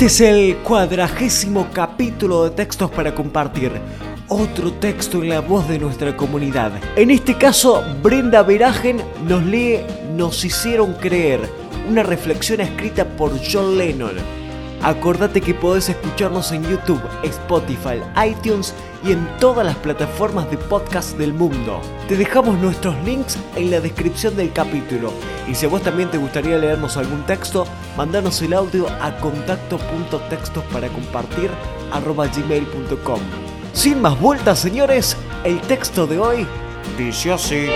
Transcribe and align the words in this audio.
este 0.00 0.06
es 0.06 0.20
el 0.20 0.56
cuadragésimo 0.58 1.70
capítulo 1.72 2.44
de 2.44 2.50
textos 2.50 2.88
para 2.88 3.12
compartir. 3.16 3.72
Otro 4.28 4.74
texto 4.74 5.20
en 5.20 5.30
la 5.30 5.40
voz 5.40 5.68
de 5.68 5.80
nuestra 5.80 6.16
comunidad. 6.16 6.70
En 6.94 7.10
este 7.10 7.36
caso, 7.36 7.82
Brenda 8.00 8.44
Veragen 8.44 9.02
nos 9.26 9.42
lee 9.42 9.80
Nos 10.16 10.44
hicieron 10.44 10.94
creer, 10.94 11.40
una 11.90 12.04
reflexión 12.04 12.60
escrita 12.60 13.04
por 13.04 13.32
John 13.44 13.76
Lennon. 13.76 14.37
Acordate 14.82 15.40
que 15.40 15.54
podés 15.54 15.88
escucharnos 15.88 16.52
en 16.52 16.62
YouTube, 16.62 17.02
Spotify, 17.24 18.00
iTunes 18.24 18.74
y 19.04 19.12
en 19.12 19.28
todas 19.38 19.66
las 19.66 19.76
plataformas 19.76 20.50
de 20.50 20.56
podcast 20.56 21.16
del 21.18 21.32
mundo. 21.32 21.80
Te 22.08 22.16
dejamos 22.16 22.58
nuestros 22.58 22.96
links 23.04 23.36
en 23.56 23.70
la 23.70 23.80
descripción 23.80 24.36
del 24.36 24.52
capítulo. 24.52 25.12
Y 25.48 25.54
si 25.54 25.66
a 25.66 25.68
vos 25.68 25.82
también 25.82 26.10
te 26.10 26.18
gustaría 26.18 26.58
leernos 26.58 26.96
algún 26.96 27.24
texto, 27.26 27.66
mandanos 27.96 28.40
el 28.42 28.52
audio 28.52 28.86
a 29.00 29.16
contacto.textos 29.18 30.64
para 30.72 30.88
compartir 30.88 31.50
gmail.com. 31.92 33.20
Sin 33.72 34.00
más 34.00 34.18
vueltas, 34.20 34.58
señores, 34.58 35.16
el 35.44 35.60
texto 35.62 36.06
de 36.06 36.18
hoy 36.18 36.46
dice 36.96 37.32
así. 37.32 37.66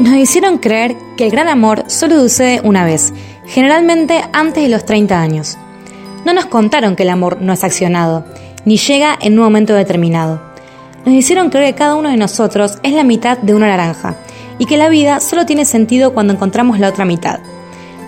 Nos 0.00 0.16
hicieron 0.16 0.56
creer 0.56 0.96
que 1.18 1.24
el 1.24 1.30
gran 1.30 1.46
amor 1.46 1.84
solo 1.88 2.18
sucede 2.20 2.62
una 2.64 2.86
vez, 2.86 3.12
generalmente 3.44 4.24
antes 4.32 4.62
de 4.62 4.70
los 4.70 4.86
30 4.86 5.20
años. 5.20 5.58
No 6.24 6.32
nos 6.32 6.46
contaron 6.46 6.96
que 6.96 7.02
el 7.02 7.10
amor 7.10 7.42
no 7.42 7.52
es 7.52 7.64
accionado, 7.64 8.24
ni 8.64 8.78
llega 8.78 9.18
en 9.20 9.34
un 9.38 9.44
momento 9.44 9.74
determinado. 9.74 10.40
Nos 11.04 11.14
hicieron 11.14 11.50
creer 11.50 11.74
que 11.74 11.80
cada 11.80 11.96
uno 11.96 12.08
de 12.08 12.16
nosotros 12.16 12.78
es 12.82 12.94
la 12.94 13.04
mitad 13.04 13.36
de 13.36 13.52
una 13.52 13.68
naranja 13.68 14.16
y 14.58 14.64
que 14.64 14.78
la 14.78 14.88
vida 14.88 15.20
solo 15.20 15.44
tiene 15.44 15.66
sentido 15.66 16.14
cuando 16.14 16.32
encontramos 16.32 16.78
la 16.78 16.88
otra 16.88 17.04
mitad. 17.04 17.40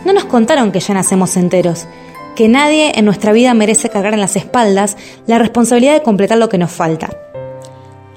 No 0.07 0.15
nos 0.15 0.25
contaron 0.25 0.73
que 0.73 0.81
ya 0.81 0.95
nacemos 0.95 1.37
enteros, 1.37 1.87
que 2.35 2.49
nadie 2.49 2.93
en 2.95 3.05
nuestra 3.05 3.33
vida 3.33 3.53
merece 3.53 3.91
cargar 3.91 4.15
en 4.15 4.21
las 4.21 4.37
espaldas 4.37 4.97
la 5.27 5.37
responsabilidad 5.37 5.93
de 5.93 6.03
completar 6.03 6.39
lo 6.39 6.49
que 6.49 6.57
nos 6.57 6.73
falta. 6.73 7.11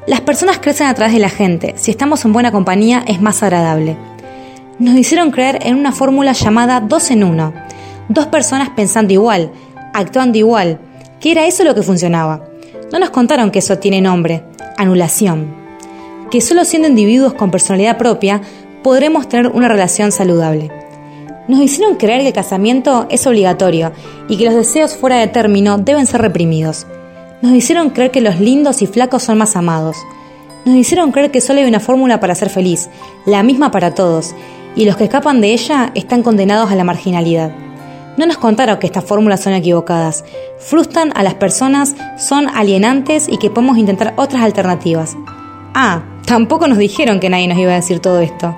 Las 0.07 0.21
personas 0.21 0.59
crecen 0.59 0.85
a 0.85 0.93
través 0.93 1.15
de 1.15 1.19
la 1.19 1.29
gente. 1.29 1.73
Si 1.77 1.89
estamos 1.89 2.23
en 2.25 2.33
buena 2.33 2.51
compañía 2.51 3.03
es 3.07 3.21
más 3.21 3.41
agradable. 3.41 3.97
Nos 4.77 4.95
hicieron 4.95 5.31
creer 5.31 5.59
en 5.63 5.75
una 5.75 5.91
fórmula 5.91 6.33
llamada 6.33 6.79
dos 6.79 7.09
en 7.09 7.23
uno. 7.23 7.53
Dos 8.07 8.27
personas 8.27 8.69
pensando 8.69 9.13
igual, 9.13 9.51
actuando 9.95 10.37
igual, 10.37 10.79
que 11.19 11.31
era 11.31 11.47
eso 11.47 11.63
lo 11.63 11.73
que 11.73 11.81
funcionaba. 11.81 12.47
No 12.91 12.99
nos 12.99 13.09
contaron 13.09 13.49
que 13.49 13.57
eso 13.59 13.79
tiene 13.79 13.99
nombre, 13.99 14.43
anulación. 14.77 15.55
Que 16.29 16.39
solo 16.39 16.65
siendo 16.65 16.87
individuos 16.87 17.33
con 17.33 17.49
personalidad 17.49 17.97
propia 17.97 18.41
podremos 18.83 19.27
tener 19.27 19.47
una 19.47 19.69
relación 19.69 20.11
saludable. 20.11 20.69
Nos 21.47 21.61
hicieron 21.61 21.95
creer 21.95 22.21
que 22.21 22.27
el 22.27 22.33
casamiento 22.33 23.07
es 23.09 23.25
obligatorio 23.25 23.91
y 24.29 24.37
que 24.37 24.45
los 24.45 24.53
deseos 24.53 24.95
fuera 24.95 25.17
de 25.17 25.27
término 25.27 25.79
deben 25.79 26.05
ser 26.05 26.21
reprimidos. 26.21 26.85
Nos 27.45 27.53
hicieron 27.53 27.91
creer 27.91 28.09
que 28.09 28.21
los 28.21 28.39
lindos 28.39 28.81
y 28.81 28.87
flacos 28.87 29.21
son 29.21 29.37
más 29.37 29.55
amados. 29.55 29.97
Nos 30.65 30.75
hicieron 30.77 31.11
creer 31.11 31.29
que 31.29 31.41
solo 31.41 31.59
hay 31.59 31.67
una 31.67 31.79
fórmula 31.79 32.19
para 32.19 32.33
ser 32.33 32.49
feliz, 32.49 32.89
la 33.27 33.43
misma 33.43 33.69
para 33.69 33.93
todos, 33.93 34.33
y 34.75 34.85
los 34.85 34.97
que 34.97 35.03
escapan 35.03 35.41
de 35.41 35.53
ella 35.53 35.91
están 35.93 36.23
condenados 36.23 36.71
a 36.71 36.75
la 36.75 36.83
marginalidad. 36.83 37.51
No 38.17 38.25
nos 38.25 38.39
contaron 38.39 38.79
que 38.79 38.87
estas 38.87 39.03
fórmulas 39.03 39.41
son 39.41 39.53
equivocadas, 39.53 40.25
frustran 40.57 41.11
a 41.15 41.21
las 41.21 41.35
personas, 41.35 41.95
son 42.17 42.47
alienantes 42.49 43.29
y 43.29 43.37
que 43.37 43.51
podemos 43.51 43.77
intentar 43.77 44.15
otras 44.17 44.41
alternativas. 44.41 45.15
Ah, 45.75 46.01
tampoco 46.25 46.67
nos 46.67 46.79
dijeron 46.79 47.19
que 47.19 47.29
nadie 47.29 47.47
nos 47.47 47.59
iba 47.59 47.73
a 47.73 47.75
decir 47.75 47.99
todo 47.99 48.21
esto. 48.21 48.57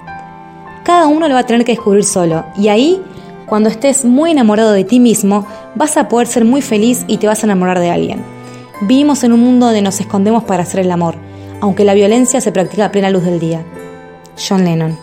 Cada 0.86 1.08
uno 1.08 1.28
lo 1.28 1.34
va 1.34 1.42
a 1.42 1.46
tener 1.46 1.66
que 1.66 1.74
descubrir 1.74 2.06
solo, 2.06 2.46
y 2.58 2.70
ahí, 2.70 3.02
cuando 3.48 3.68
estés 3.68 4.06
muy 4.06 4.32
enamorado 4.32 4.72
de 4.72 4.86
ti 4.86 5.02
mismo, 5.02 5.46
vas 5.76 5.98
a 5.98 6.08
poder 6.08 6.28
ser 6.28 6.46
muy 6.46 6.62
feliz 6.62 7.04
y 7.10 7.18
te 7.18 7.28
vas 7.28 7.44
a 7.44 7.48
enamorar 7.48 7.82
de 7.82 7.90
alguien. 7.90 8.37
Vivimos 8.80 9.24
en 9.24 9.34
un 9.34 9.40
mundo 9.40 9.66
donde 9.66 9.82
nos 9.82 10.00
escondemos 10.00 10.44
para 10.44 10.62
hacer 10.62 10.82
el 10.82 10.92
amor, 10.92 11.16
aunque 11.62 11.84
la 11.84 11.96
violencia 11.96 12.42
se 12.42 12.52
practica 12.52 12.86
a 12.86 12.92
plena 12.92 13.10
luz 13.10 13.24
del 13.24 13.40
día. 13.40 13.66
John 14.38 14.64
Lennon. 14.64 14.96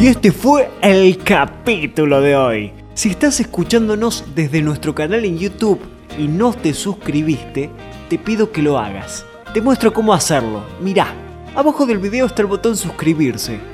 Y 0.00 0.06
este 0.06 0.32
fue 0.32 0.70
el 0.80 1.18
capítulo 1.18 2.22
de 2.22 2.34
hoy. 2.34 2.72
Si 2.94 3.10
estás 3.10 3.40
escuchándonos 3.40 4.24
desde 4.34 4.62
nuestro 4.62 4.94
canal 4.94 5.26
en 5.26 5.36
YouTube 5.36 5.80
y 6.18 6.26
no 6.26 6.54
te 6.54 6.72
suscribiste, 6.72 7.68
te 8.08 8.16
pido 8.16 8.50
que 8.50 8.62
lo 8.62 8.78
hagas. 8.78 9.26
Te 9.52 9.60
muestro 9.60 9.92
cómo 9.92 10.14
hacerlo. 10.14 10.62
Mirá, 10.80 11.08
abajo 11.54 11.84
del 11.84 11.98
video 11.98 12.24
está 12.24 12.40
el 12.40 12.48
botón 12.48 12.78
suscribirse 12.78 13.73